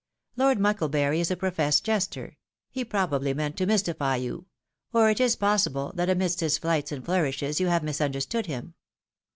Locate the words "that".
5.93-6.09